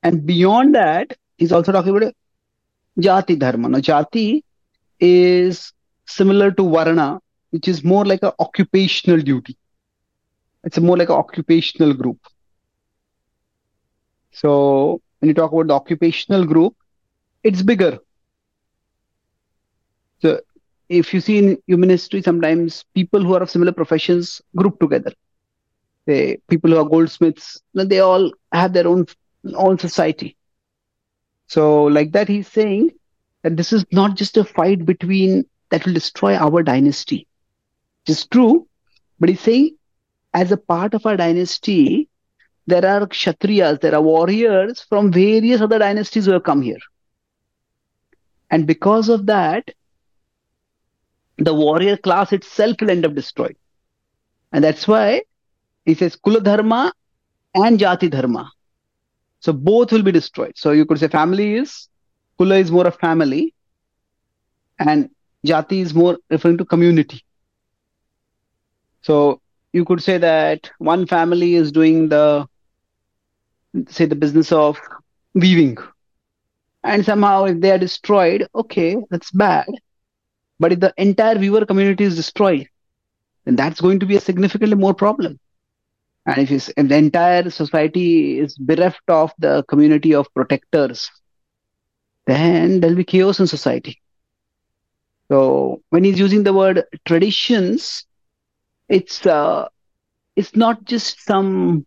And 0.04 0.26
beyond 0.26 0.76
that, 0.76 1.18
he's 1.38 1.52
also 1.52 1.72
talking 1.72 1.96
about 1.96 2.14
Jati 3.00 3.38
Dharma. 3.38 3.70
Now, 3.70 3.80
Jati 3.80 4.44
is 5.00 5.74
similar 6.06 6.52
to 6.52 6.70
Varna, 6.70 7.20
which 7.50 7.68
is 7.68 7.84
more 7.84 8.06
like 8.06 8.24
an 8.24 8.32
occupational 8.40 9.22
duty. 9.22 9.58
It's 10.64 10.80
more 10.80 10.98
like 10.98 11.10
an 11.10 11.16
occupational 11.16 11.94
group. 11.94 12.20
So 14.32 15.02
when 15.20 15.30
you 15.30 15.34
talk 15.34 15.52
about 15.52 15.68
the 15.68 15.74
occupational 15.74 16.46
group, 16.46 16.76
it's 17.44 17.62
bigger. 17.62 18.00
So 20.22 20.40
if 20.89 21.13
you 21.13 21.22
see 21.22 21.38
in 21.38 21.58
human 21.68 21.89
history, 21.89 22.22
sometimes 22.22 22.86
people 22.94 23.24
who 23.24 23.34
are 23.36 23.42
of 23.42 23.50
similar 23.50 23.72
professions 23.72 24.42
group 24.56 24.80
together. 24.80 25.12
They, 26.06 26.39
people 26.50 26.72
who 26.72 26.77
are 26.77 26.86
goldsmiths, 26.88 27.62
they 27.74 28.00
all 28.00 28.32
have 28.51 28.74
their 28.74 28.88
own 28.88 29.08
own 29.56 29.77
society. 29.80 30.38
So 31.48 31.84
like 31.84 32.12
that, 32.13 32.27
he's 32.27 32.48
saying 32.48 32.92
that 33.44 33.58
this 33.58 33.74
is 33.74 33.86
not 33.92 34.15
just 34.15 34.38
a 34.38 34.44
fight 34.44 34.86
between 34.86 35.46
that 35.70 35.86
will 35.86 35.94
destroy 35.94 36.36
our 36.36 36.63
dynasty. 36.63 37.27
It's 38.08 38.25
true, 38.25 38.68
but 39.20 39.30
he's 39.30 39.42
saying 39.42 39.77
as 40.34 40.51
a 40.51 40.58
part 40.58 40.94
of 40.94 41.06
our 41.06 41.18
dynasty, 41.18 42.10
there 42.68 42.86
are 42.86 43.08
kshatriyas, 43.08 43.82
there 43.82 43.96
are 43.96 44.01
warriors 44.01 44.82
from 44.82 45.12
various 45.12 45.62
other 45.62 45.80
dynasties 45.80 46.25
who 46.25 46.32
have 46.32 46.44
come 46.44 46.62
here. 46.62 46.80
And 48.50 48.68
because 48.68 49.10
of 49.10 49.25
that, 49.27 49.70
the 51.38 51.54
warrior 51.54 51.98
class 51.98 52.32
itself 52.32 52.77
will 52.80 52.89
end 52.89 53.06
up 53.06 53.13
destroyed. 53.13 53.56
And 54.51 54.63
that's 54.63 54.88
why 54.88 55.24
he 55.86 55.94
says 55.94 56.15
Kula 56.15 56.44
Dharma 56.44 56.94
and 57.54 57.80
Jati 57.80 58.10
Dharma. 58.10 58.51
So 59.39 59.54
both 59.54 59.92
will 59.92 60.04
be 60.04 60.12
destroyed. 60.12 60.54
So 60.56 60.72
you 60.72 60.86
could 60.86 61.00
say 61.00 61.08
family 61.08 61.56
is, 61.56 61.89
Kula 62.39 62.60
is 62.60 62.72
more 62.72 62.88
a 62.88 62.92
family, 62.92 63.54
and 64.80 65.10
Jati 65.46 65.82
is 65.82 65.94
more 65.94 66.18
referring 66.30 66.58
to 66.58 66.65
community. 66.65 67.24
So 69.01 69.42
you 69.72 69.86
could 69.86 70.01
say 70.01 70.18
that 70.18 70.72
one 70.80 71.06
family 71.06 71.56
is 71.56 71.72
doing 71.72 72.10
the 72.10 72.48
say 73.89 74.06
the 74.06 74.15
business 74.15 74.51
of 74.54 74.80
weaving 75.34 75.77
and 76.84 77.04
somehow 77.04 77.44
if 77.44 77.60
they 77.60 77.72
are 77.72 77.77
destroyed 77.77 78.48
okay 78.56 78.96
that's 79.10 79.32
bad 79.32 79.68
but 80.60 80.72
if 80.72 80.80
the 80.80 80.94
entire 80.98 81.38
viewer 81.38 81.66
community 81.66 82.04
is 82.04 82.16
destroyed 82.16 82.68
then 83.46 83.56
that's 83.56 83.82
going 83.82 84.00
to 84.00 84.06
be 84.06 84.16
a 84.16 84.20
significantly 84.20 84.76
more 84.76 84.94
problem 84.94 85.40
and 86.26 86.38
if, 86.40 86.52
if 86.52 86.88
the 86.88 86.96
entire 86.96 87.50
society 87.50 88.40
is 88.40 88.58
bereft 88.58 89.08
of 89.08 89.32
the 89.38 89.64
community 89.68 90.14
of 90.14 90.34
protectors 90.34 91.10
then 92.26 92.80
there'll 92.80 92.96
be 92.96 93.04
chaos 93.04 93.40
in 93.40 93.48
society 93.48 94.02
so 95.30 95.82
when 95.90 96.04
he's 96.04 96.20
using 96.20 96.44
the 96.44 96.54
word 96.54 96.84
traditions 97.06 98.06
it's 98.90 99.26
uh, 99.26 99.68
it's 100.36 100.56
not 100.56 100.84
just 100.84 101.24
some 101.24 101.86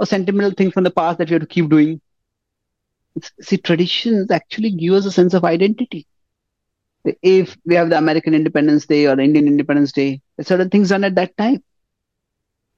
a 0.00 0.06
sentimental 0.06 0.52
thing 0.52 0.70
from 0.70 0.84
the 0.84 0.90
past 0.90 1.18
that 1.18 1.28
we 1.28 1.34
have 1.34 1.42
to 1.42 1.46
keep 1.46 1.68
doing. 1.68 2.00
It's, 3.14 3.30
see, 3.40 3.58
traditions 3.58 4.30
actually 4.30 4.70
give 4.70 4.94
us 4.94 5.04
a 5.04 5.12
sense 5.12 5.34
of 5.34 5.44
identity. 5.44 6.06
If 7.04 7.56
we 7.64 7.74
have 7.74 7.90
the 7.90 7.98
American 7.98 8.34
Independence 8.34 8.86
Day 8.86 9.06
or 9.06 9.18
Indian 9.18 9.46
Independence 9.46 9.92
Day, 9.92 10.20
certain 10.42 10.68
things 10.68 10.90
done 10.90 11.04
at 11.04 11.14
that 11.14 11.36
time. 11.36 11.62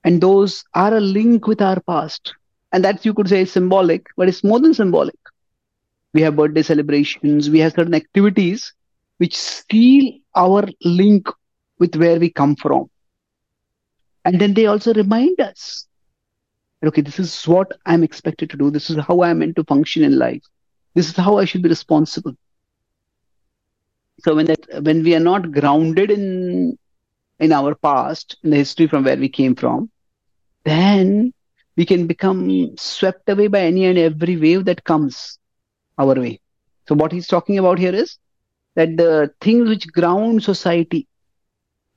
And 0.05 0.21
those 0.21 0.64
are 0.75 0.95
a 0.95 1.00
link 1.00 1.47
with 1.47 1.61
our 1.61 1.81
past. 1.81 2.35
And 2.73 2.85
that 2.85 3.05
you 3.05 3.14
could 3.14 3.29
say 3.29 3.43
is 3.43 3.52
symbolic, 3.52 4.07
but 4.17 4.29
it's 4.29 4.45
more 4.45 4.61
than 4.61 4.75
symbolic. 4.75 5.19
We 6.14 6.23
have 6.23 6.37
birthday 6.37 6.62
celebrations, 6.62 7.50
we 7.50 7.59
have 7.61 7.73
certain 7.73 7.95
activities 7.95 8.73
which 9.19 9.37
seal 9.37 10.19
our 10.35 10.64
link 10.85 11.29
with 11.79 11.97
where 11.97 12.19
we 12.19 12.31
come 12.31 12.57
from. 12.57 12.91
And 14.25 14.41
then 14.41 14.55
they 14.55 14.67
also 14.67 14.95
remind 14.95 15.41
us 15.41 15.87
okay, 16.85 17.00
this 17.00 17.19
is 17.21 17.45
what 17.45 17.73
I'm 17.87 18.02
expected 18.02 18.50
to 18.50 18.57
do. 18.57 18.71
This 18.71 18.91
is 18.91 18.97
how 18.97 19.23
I'm 19.23 19.38
meant 19.38 19.57
to 19.57 19.64
function 19.64 20.02
in 20.02 20.19
life. 20.19 20.43
This 20.95 21.09
is 21.09 21.17
how 21.17 21.38
I 21.38 21.45
should 21.45 21.62
be 21.62 21.69
responsible. 21.69 22.35
So 24.21 24.35
when 24.35 24.47
that 24.47 24.83
when 24.83 25.02
we 25.02 25.14
are 25.14 25.21
not 25.21 25.52
grounded 25.52 26.11
in 26.11 26.78
in 27.38 27.52
our 27.52 27.75
past, 27.75 28.37
in 28.45 28.50
the 28.50 28.57
history 28.57 28.87
from 28.87 29.04
where 29.04 29.16
we 29.16 29.28
came 29.28 29.54
from, 29.54 29.90
then 30.64 31.33
we 31.76 31.85
can 31.85 32.07
become 32.07 32.76
swept 32.76 33.28
away 33.28 33.49
by 33.49 33.61
any 33.61 33.87
and 33.87 33.99
every 33.99 34.37
wave 34.37 34.64
that 34.66 34.85
comes 34.85 35.38
our 35.99 36.14
way. 36.14 36.40
So 36.87 36.95
what 36.95 37.12
he's 37.12 37.26
talking 37.26 37.59
about 37.59 37.78
here 37.78 37.95
is 37.95 38.19
that 38.75 38.97
the 38.97 39.33
things 39.40 39.69
which 39.69 39.90
ground 39.92 40.42
society, 40.42 41.09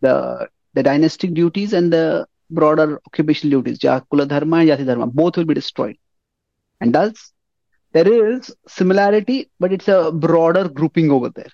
the 0.01 0.47
the 0.73 0.83
dynastic 0.83 1.33
duties 1.33 1.73
and 1.73 1.91
the 1.91 2.27
broader 2.49 3.01
occupational 3.07 3.61
duties, 3.61 3.79
Kula 3.79 4.27
Dharma 4.27 4.57
and 4.57 4.69
Jati 4.69 4.85
Dharma, 4.85 5.07
both 5.07 5.37
will 5.37 5.45
be 5.45 5.53
destroyed. 5.53 5.97
And 6.81 6.93
thus, 6.93 7.31
there 7.93 8.07
is 8.07 8.53
similarity, 8.67 9.49
but 9.59 9.71
it's 9.71 9.87
a 9.87 10.11
broader 10.11 10.67
grouping 10.67 11.11
over 11.11 11.29
there. 11.29 11.51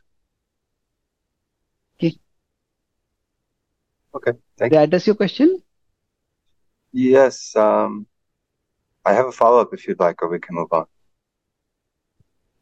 Okay. 1.98 2.18
Okay. 4.14 4.32
Thank 4.58 4.72
Did 4.74 4.80
I 4.80 4.84
address 4.84 5.08
your 5.08 5.16
question? 5.16 5.62
Yes. 6.92 7.56
Um, 7.56 8.08
I 9.06 9.14
have 9.14 9.28
a 9.28 9.32
follow 9.32 9.60
up 9.60 9.74
if 9.74 9.88
you'd 9.88 10.00
like, 10.00 10.22
or 10.22 10.30
we 10.30 10.40
can 10.40 10.56
move 10.56 10.72
on. 10.72 10.86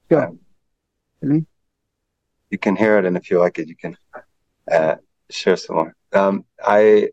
Sure. 0.10 0.27
Um, 0.27 0.39
Mhm. 1.24 1.46
you 2.50 2.58
can 2.58 2.75
hear 2.75 2.98
it, 2.98 3.06
and 3.06 3.18
if 3.18 3.29
you 3.29 3.39
like 3.39 3.60
it, 3.60 3.68
you 3.68 3.75
can 3.75 3.98
uh, 4.72 4.96
share 5.29 5.58
some 5.58 5.75
more. 5.75 5.96
Um, 6.13 6.46
I 6.63 7.10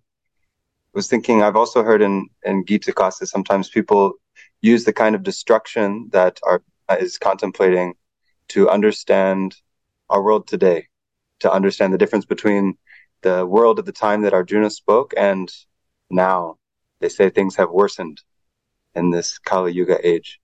was 0.93 1.09
thinking, 1.09 1.43
I've 1.43 1.57
also 1.57 1.83
heard 1.83 2.03
in, 2.03 2.29
in 2.45 2.65
Gita 2.65 2.93
classes, 2.93 3.31
sometimes 3.31 3.69
people 3.69 4.15
use 4.63 4.85
the 4.85 4.93
kind 4.93 5.15
of 5.15 5.23
destruction 5.23 6.09
that 6.13 6.39
are, 6.43 6.63
is 6.99 7.19
contemplating 7.19 7.95
to 8.49 8.71
understand 8.71 9.57
our 10.09 10.23
world 10.23 10.47
today, 10.47 10.87
to 11.41 11.53
understand 11.53 11.93
the 11.93 11.99
difference 11.99 12.25
between 12.25 12.79
the 13.27 13.45
world 13.45 13.81
at 13.81 13.87
the 13.87 14.01
time 14.07 14.23
that 14.23 14.35
Arjuna 14.35 14.71
spoke 14.71 15.13
and 15.17 15.53
now. 16.11 16.59
They 17.01 17.09
say 17.09 17.29
things 17.29 17.57
have 17.57 17.71
worsened 17.71 18.19
in 18.95 19.11
this 19.11 19.39
Kali 19.39 19.73
Yuga 19.73 19.99
age. 20.07 20.41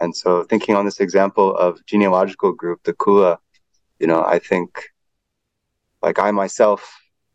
And 0.00 0.14
so 0.14 0.42
thinking 0.42 0.74
on 0.74 0.84
this 0.84 1.00
example 1.00 1.56
of 1.56 1.84
genealogical 1.86 2.52
group, 2.52 2.82
the 2.82 2.92
Kula, 2.92 3.38
you 4.00 4.08
know, 4.08 4.22
I 4.22 4.38
think 4.40 4.68
like 6.02 6.18
I 6.18 6.30
myself 6.32 6.80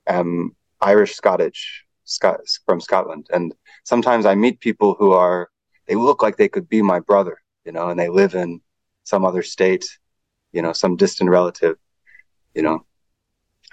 am 0.08 0.56
Irish 0.82 1.16
Scottish, 1.16 1.86
Scot- 2.04 2.42
from 2.66 2.80
Scotland. 2.82 3.28
And 3.32 3.56
sometimes 3.84 4.26
I 4.26 4.36
meet 4.36 4.60
people 4.60 4.96
who 5.00 5.12
are, 5.12 5.50
they 5.88 5.96
look 5.96 6.22
like 6.22 6.36
they 6.36 6.50
could 6.50 6.68
be 6.68 6.82
my 6.82 7.00
brother, 7.00 7.38
you 7.66 7.72
know, 7.72 7.90
and 7.90 8.00
they 8.00 8.10
live 8.10 8.36
in 8.36 8.62
some 9.06 9.24
other 9.26 9.42
state, 9.42 9.86
you 10.52 10.62
know, 10.62 10.74
some 10.74 10.98
distant 10.98 11.30
relative, 11.30 11.78
you 12.54 12.62
know. 12.62 12.86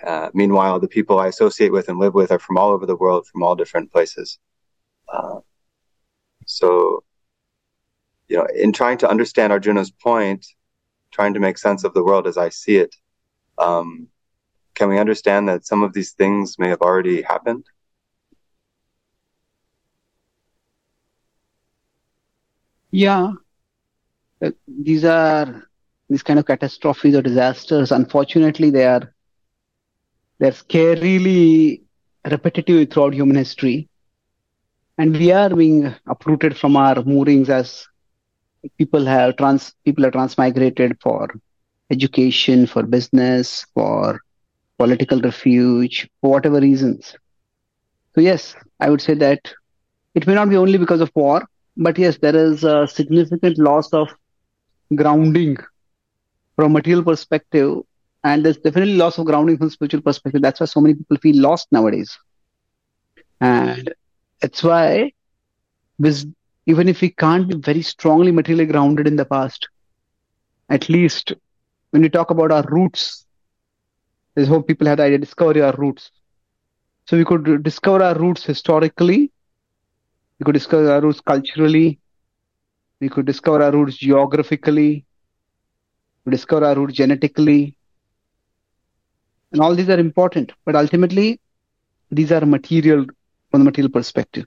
Uh, 0.04 0.30
meanwhile, 0.32 0.78
the 0.78 0.88
people 0.88 1.18
I 1.18 1.26
associate 1.26 1.72
with 1.72 1.88
and 1.88 1.98
live 1.98 2.14
with 2.14 2.30
are 2.30 2.38
from 2.38 2.56
all 2.56 2.70
over 2.70 2.86
the 2.86 2.96
world, 2.96 3.26
from 3.26 3.42
all 3.42 3.56
different 3.56 3.90
places. 3.90 4.38
Uh, 5.12 5.40
so, 6.46 7.02
you 8.28 8.36
know, 8.36 8.46
in 8.54 8.72
trying 8.72 8.98
to 8.98 9.10
understand 9.10 9.52
Arjuna's 9.52 9.90
point, 9.90 10.46
trying 11.10 11.34
to 11.34 11.40
make 11.40 11.58
sense 11.58 11.84
of 11.84 11.94
the 11.94 12.04
world 12.04 12.26
as 12.26 12.36
I 12.36 12.48
see 12.48 12.76
it, 12.76 12.94
um, 13.58 14.08
can 14.74 14.88
we 14.88 14.98
understand 14.98 15.48
that 15.48 15.66
some 15.66 15.82
of 15.82 15.92
these 15.92 16.12
things 16.12 16.58
may 16.58 16.68
have 16.68 16.80
already 16.80 17.22
happened? 17.22 17.66
Yeah. 22.90 23.32
These 24.66 25.04
are 25.04 25.68
these 26.08 26.22
kind 26.22 26.38
of 26.38 26.46
catastrophes 26.46 27.16
or 27.16 27.22
disasters. 27.22 27.90
Unfortunately, 27.90 28.70
they 28.70 28.86
are 28.86 29.12
they're 30.38 30.52
scarily 30.52 31.82
repetitive 32.30 32.90
throughout 32.90 33.14
human 33.14 33.36
history, 33.36 33.88
and 34.98 35.16
we 35.16 35.32
are 35.32 35.50
being 35.50 35.94
uprooted 36.06 36.56
from 36.56 36.76
our 36.76 37.02
moorings 37.04 37.48
as 37.48 37.86
people 38.76 39.04
have 39.06 39.36
trans 39.36 39.74
people 39.84 40.04
have 40.04 40.12
transmigrated 40.12 41.00
for 41.00 41.28
education, 41.90 42.66
for 42.66 42.82
business, 42.82 43.66
for 43.74 44.20
political 44.78 45.20
refuge, 45.20 46.08
for 46.20 46.30
whatever 46.32 46.60
reasons. 46.60 47.16
So 48.14 48.20
yes, 48.20 48.56
I 48.80 48.90
would 48.90 49.00
say 49.00 49.14
that 49.14 49.40
it 50.14 50.26
may 50.26 50.34
not 50.34 50.48
be 50.50 50.56
only 50.56 50.78
because 50.78 51.00
of 51.00 51.10
war, 51.14 51.46
but 51.76 51.98
yes, 51.98 52.18
there 52.18 52.36
is 52.36 52.64
a 52.64 52.86
significant 52.86 53.58
loss 53.58 53.92
of 53.92 54.08
grounding 54.94 55.56
from 56.56 56.72
a 56.72 56.74
material 56.74 57.04
perspective, 57.04 57.78
and 58.28 58.44
there's 58.44 58.58
definitely 58.58 58.96
loss 58.96 59.18
of 59.18 59.26
grounding 59.26 59.58
from 59.58 59.70
spiritual 59.70 60.02
perspective. 60.02 60.42
That's 60.42 60.60
why 60.60 60.66
so 60.66 60.80
many 60.80 60.94
people 60.94 61.18
feel 61.18 61.42
lost 61.42 61.68
nowadays, 61.72 62.18
and 63.40 63.92
that's 64.40 64.62
why 64.64 65.12
even 66.66 66.88
if 66.88 67.00
we 67.02 67.10
can't 67.10 67.48
be 67.48 67.56
very 67.56 67.82
strongly 67.82 68.32
materially 68.32 68.66
grounded 68.66 69.06
in 69.06 69.16
the 69.16 69.24
past, 69.24 69.68
at 70.70 70.88
least 70.88 71.32
when 71.90 72.02
we 72.02 72.08
talk 72.10 72.30
about 72.30 72.52
our 72.52 72.64
roots, 72.70 73.26
there's 74.34 74.48
hope 74.48 74.66
people 74.68 74.86
have 74.86 74.98
the 74.98 75.04
idea 75.04 75.18
discover 75.18 75.64
our 75.64 75.74
roots. 75.76 76.10
So 77.06 77.16
we 77.16 77.24
could 77.24 77.62
discover 77.64 78.02
our 78.04 78.18
roots 78.18 78.44
historically, 78.44 79.32
we 80.40 80.44
could 80.44 80.54
discover 80.54 80.90
our 80.92 81.00
roots 81.00 81.20
culturally, 81.20 82.00
we 83.00 83.08
could 83.08 83.26
discover 83.26 83.62
our 83.62 83.72
roots 83.72 83.96
geographically, 83.96 85.06
we 86.26 86.32
discover 86.32 86.66
our 86.66 86.76
roots 86.76 86.94
genetically, 86.94 87.77
and 89.52 89.60
all 89.60 89.74
these 89.74 89.88
are 89.88 89.98
important. 89.98 90.52
But 90.64 90.76
ultimately, 90.76 91.40
these 92.10 92.32
are 92.32 92.44
material 92.44 93.06
from 93.50 93.60
the 93.60 93.64
material 93.64 93.90
perspective. 93.90 94.46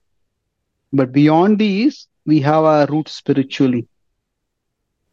But 0.94 1.12
beyond 1.12 1.60
these, 1.60 2.08
we 2.26 2.42
have 2.42 2.64
our 2.64 2.86
roots 2.88 3.14
spiritually. 3.14 3.88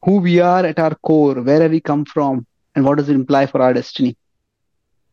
Who 0.05 0.19
we 0.19 0.41
are 0.41 0.65
at 0.65 0.79
our 0.79 0.95
core, 0.97 1.41
where 1.41 1.63
have 1.63 1.71
we 1.71 1.81
come 1.81 2.05
from, 2.05 2.47
and 2.75 2.85
what 2.85 2.99
does 2.99 3.09
it 3.09 3.15
imply 3.15 3.47
for 3.47 3.63
our 3.63 3.73
destiny? 3.73 4.17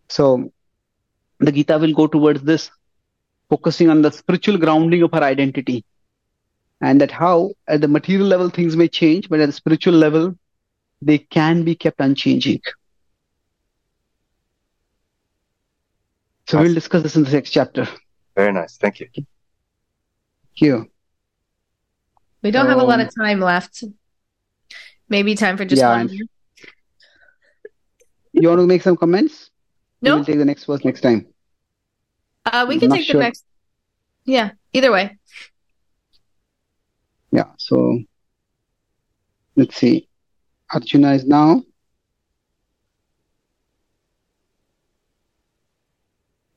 So, 0.09 0.51
the 1.39 1.51
Gita 1.51 1.77
will 1.77 1.93
go 1.93 2.07
towards 2.07 2.41
this, 2.43 2.69
focusing 3.49 3.89
on 3.89 4.01
the 4.01 4.11
spiritual 4.11 4.57
grounding 4.57 5.01
of 5.03 5.13
our 5.13 5.23
identity. 5.23 5.83
And 6.81 7.01
that 7.01 7.11
how, 7.11 7.53
at 7.67 7.81
the 7.81 7.87
material 7.87 8.27
level, 8.27 8.49
things 8.49 8.75
may 8.75 8.87
change, 8.87 9.29
but 9.29 9.39
at 9.39 9.47
the 9.47 9.53
spiritual 9.53 9.93
level, 9.93 10.35
they 11.01 11.19
can 11.19 11.63
be 11.63 11.75
kept 11.75 11.99
unchanging. 11.99 12.61
So, 16.47 16.61
we'll 16.61 16.73
discuss 16.73 17.03
this 17.03 17.15
in 17.15 17.23
the 17.23 17.31
next 17.31 17.49
chapter. 17.51 17.87
Very 18.35 18.51
nice. 18.53 18.77
Thank 18.77 18.99
you. 18.99 19.07
Thank 19.15 19.27
you. 20.55 20.91
We 22.43 22.51
don't 22.51 22.67
have 22.67 22.77
a 22.79 22.83
lot 22.83 22.99
Um, 22.99 23.07
of 23.07 23.15
time 23.15 23.39
left. 23.39 23.83
Maybe 25.09 25.33
time 25.35 25.57
for 25.57 25.65
just 25.65 25.79
Yeah, 25.81 25.89
one 25.89 26.01
and- 26.01 26.29
You 28.33 28.49
want 28.49 28.59
to 28.59 28.67
make 28.67 28.81
some 28.83 28.97
comments? 28.97 29.49
No, 30.01 30.15
We'll 30.17 30.25
take 30.25 30.37
the 30.37 30.45
next 30.45 30.65
verse 30.65 30.83
next 30.85 31.01
time. 31.01 31.27
uh, 32.45 32.65
we 32.67 32.77
can 32.79 32.91
take 32.91 33.05
sure. 33.05 33.13
the 33.13 33.23
next. 33.23 33.43
Yeah, 34.25 34.51
either 34.73 34.91
way. 34.91 35.17
Yeah, 37.31 37.51
so 37.57 37.99
let's 39.55 39.75
see. 39.75 40.07
Arjuna 40.71 41.13
is 41.13 41.25
now 41.25 41.63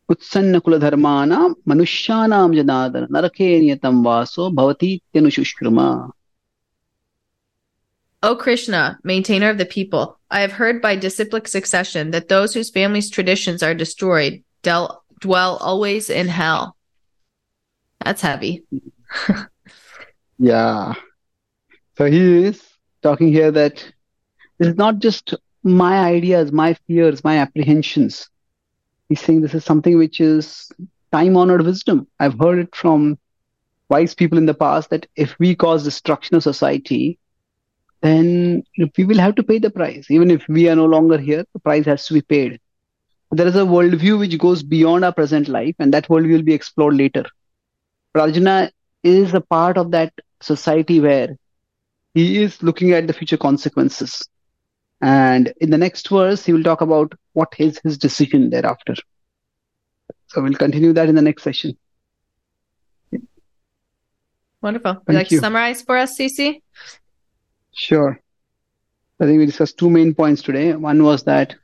उत्सन्न 0.09 0.59
कुलधर्माणां 0.65 1.47
मनुष्याणां 1.67 2.47
जनार्दन 2.55 3.05
नरके 3.15 3.47
नियतं 3.59 4.03
वासो 4.05 4.49
भवतीत्यनुशुश्रुमा 4.59 5.89
O 8.25 8.37
Krishna, 8.37 8.97
maintainer 9.03 9.49
of 9.49 9.57
the 9.57 9.65
people, 9.65 10.17
I 10.31 10.39
have 10.39 10.53
heard 10.53 10.81
by 10.81 10.95
disciplic 10.95 11.45
succession 11.45 12.11
that 12.11 12.29
those 12.29 12.53
whose 12.53 12.69
family's 12.69 13.09
traditions 13.09 13.61
are 13.61 13.73
destroyed 13.75 14.45
del- 14.61 15.03
dwell 15.19 15.57
always 15.57 16.09
in 16.09 16.29
hell. 16.29 16.77
That's 17.99 18.21
heavy. 18.21 18.63
Yeah. 20.39 20.93
So 21.97 22.05
he 22.05 22.45
is 22.45 22.61
talking 23.01 23.31
here 23.31 23.51
that 23.51 23.75
this 24.57 24.69
is 24.69 24.75
not 24.75 24.99
just 24.99 25.35
my 25.63 25.99
ideas, 25.99 26.51
my 26.51 26.73
fears, 26.87 27.23
my 27.23 27.37
apprehensions. 27.37 28.29
He's 29.08 29.20
saying 29.20 29.40
this 29.40 29.54
is 29.54 29.64
something 29.64 29.96
which 29.96 30.20
is 30.20 30.70
time 31.12 31.36
honored 31.36 31.62
wisdom. 31.62 32.06
I've 32.20 32.38
heard 32.38 32.58
it 32.58 32.74
from 32.74 33.18
wise 33.88 34.14
people 34.14 34.36
in 34.36 34.46
the 34.46 34.54
past 34.54 34.90
that 34.90 35.06
if 35.16 35.38
we 35.38 35.54
cause 35.54 35.84
destruction 35.84 36.36
of 36.36 36.42
society, 36.42 37.18
then 38.02 38.62
we 38.96 39.04
will 39.04 39.18
have 39.18 39.34
to 39.36 39.42
pay 39.42 39.58
the 39.58 39.70
price. 39.70 40.10
Even 40.10 40.30
if 40.30 40.46
we 40.48 40.68
are 40.68 40.76
no 40.76 40.84
longer 40.84 41.18
here, 41.18 41.44
the 41.52 41.58
price 41.58 41.86
has 41.86 42.06
to 42.06 42.14
be 42.14 42.22
paid. 42.22 42.60
There 43.30 43.46
is 43.46 43.56
a 43.56 43.60
worldview 43.60 44.18
which 44.18 44.38
goes 44.38 44.62
beyond 44.62 45.04
our 45.04 45.12
present 45.12 45.48
life, 45.48 45.74
and 45.78 45.92
that 45.92 46.08
worldview 46.08 46.32
will 46.32 46.42
be 46.42 46.54
explored 46.54 46.94
later. 46.94 47.24
Arjuna 48.14 48.70
is 49.02 49.34
a 49.34 49.40
part 49.40 49.76
of 49.76 49.90
that 49.92 50.12
society 50.40 51.00
where 51.00 51.36
he 52.14 52.42
is 52.42 52.62
looking 52.62 52.92
at 52.92 53.06
the 53.06 53.12
future 53.12 53.36
consequences. 53.36 54.26
And 55.00 55.52
in 55.60 55.70
the 55.70 55.78
next 55.78 56.08
verse, 56.08 56.44
he 56.44 56.52
will 56.52 56.62
talk 56.62 56.80
about 56.80 57.12
what 57.32 57.54
is 57.58 57.78
his 57.84 57.98
decision 57.98 58.50
thereafter. 58.50 58.94
So 60.26 60.42
we'll 60.42 60.54
continue 60.54 60.92
that 60.92 61.08
in 61.08 61.14
the 61.14 61.22
next 61.22 61.42
session. 61.42 61.76
Wonderful. 64.60 64.94
Would 64.94 65.04
Thank 65.06 65.08
you 65.08 65.18
like 65.18 65.30
you. 65.30 65.38
to 65.38 65.42
summarize 65.42 65.82
for 65.82 65.96
us, 65.96 66.18
CC? 66.18 66.62
Sure. 67.72 68.20
I 69.20 69.24
think 69.24 69.38
we 69.38 69.46
discussed 69.46 69.78
two 69.78 69.90
main 69.90 70.14
points 70.14 70.42
today. 70.42 70.74
One 70.74 71.02
was 71.04 71.22
that 71.24 71.54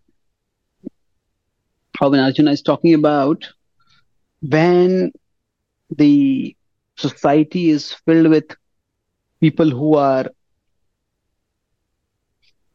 how 1.99 2.11
when 2.11 2.21
Arjuna 2.21 2.53
is 2.53 2.63
talking 2.63 2.95
about 2.95 3.47
when 4.43 5.13
the 5.91 6.57
society 6.97 7.71
is 7.71 7.93
filled 7.93 8.29
with 8.29 8.57
people 9.41 9.71
who 9.71 9.95
are, 9.95 10.27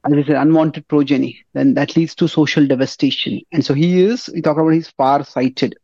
as 0.06 0.26
said, 0.26 0.36
unwanted 0.36 0.88
progeny, 0.88 1.46
then 1.54 1.74
that 1.74 1.96
leads 1.96 2.16
to 2.16 2.28
social 2.28 2.66
devastation. 2.66 3.42
And 3.52 3.66
so 3.66 3.74
he 3.74 4.02
is, 4.02 4.30
we 4.34 4.42
talk 4.42 4.58
about 4.58 4.70
he's 4.70 4.90
far 4.90 5.24
sighted. 5.24 5.76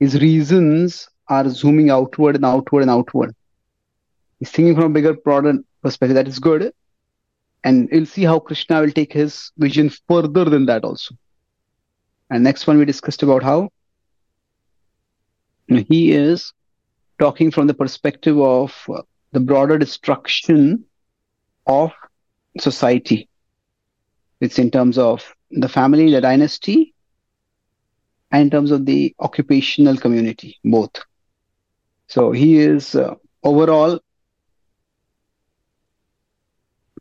His 0.00 0.20
reasons 0.20 1.08
are 1.28 1.48
zooming 1.48 1.90
outward 1.90 2.36
and 2.36 2.44
outward 2.44 2.82
and 2.82 2.90
outward. 2.90 3.34
He's 4.38 4.50
thinking 4.50 4.74
from 4.74 4.84
a 4.84 4.88
bigger, 4.90 5.14
broader 5.14 5.58
perspective. 5.82 6.14
That 6.14 6.28
is 6.28 6.38
good. 6.38 6.72
And 7.64 7.88
we'll 7.92 8.06
see 8.06 8.24
how 8.24 8.38
Krishna 8.38 8.80
will 8.80 8.92
take 8.92 9.12
his 9.12 9.50
vision 9.58 9.90
further 10.08 10.44
than 10.44 10.66
that 10.66 10.84
also. 10.84 11.14
And 12.30 12.44
next 12.44 12.66
one 12.66 12.78
we 12.78 12.84
discussed 12.84 13.22
about 13.22 13.42
how 13.42 13.70
he 15.68 16.12
is 16.12 16.52
talking 17.18 17.50
from 17.50 17.66
the 17.66 17.74
perspective 17.74 18.38
of 18.38 18.74
uh, 18.88 19.02
the 19.32 19.40
broader 19.40 19.76
destruction 19.76 20.84
of 21.66 21.92
society. 22.58 23.28
It's 24.40 24.58
in 24.58 24.70
terms 24.70 24.98
of 24.98 25.34
the 25.50 25.68
family, 25.68 26.10
the 26.10 26.20
dynasty, 26.20 26.94
and 28.30 28.42
in 28.42 28.50
terms 28.50 28.70
of 28.70 28.84
the 28.84 29.14
occupational 29.20 29.96
community, 29.96 30.58
both. 30.64 30.92
So 32.06 32.32
he 32.32 32.58
is 32.58 32.94
uh, 32.94 33.14
overall 33.42 34.00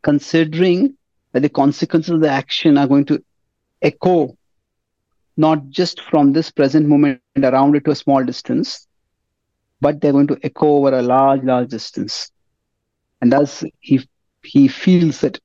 considering 0.01 0.95
that 1.33 1.41
the 1.41 1.49
consequences 1.49 2.11
of 2.11 2.21
the 2.21 2.29
action 2.29 2.77
are 2.77 2.87
going 2.87 3.05
to 3.05 3.23
echo 3.81 4.37
not 5.37 5.69
just 5.69 6.01
from 6.01 6.33
this 6.33 6.49
present 6.49 6.87
moment 6.87 7.21
around 7.37 7.75
it 7.75 7.85
to 7.85 7.91
a 7.91 7.95
small 7.95 8.23
distance, 8.23 8.87
but 9.79 10.01
they're 10.01 10.11
going 10.11 10.27
to 10.27 10.39
echo 10.41 10.67
over 10.77 10.97
a 10.97 11.01
large, 11.01 11.43
large 11.43 11.69
distance. 11.69 12.31
And 13.21 13.31
thus 13.31 13.63
he 13.79 14.07
he 14.47 14.67
feels 14.67 15.21
that 15.21 15.39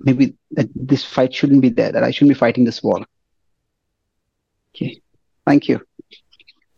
maybe 0.00 0.34
that 0.52 0.68
this 0.74 1.04
fight 1.04 1.34
shouldn't 1.34 1.62
be 1.62 1.68
there, 1.68 1.92
that 1.92 2.04
I 2.04 2.10
shouldn't 2.10 2.34
be 2.34 2.38
fighting 2.38 2.64
this 2.64 2.82
war. 2.82 3.04
Okay. 4.74 5.00
Thank 5.46 5.68
you. 5.68 5.80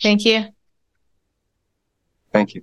Thank 0.00 0.24
you. 0.24 0.46
Thank 2.32 2.54
you. 2.54 2.62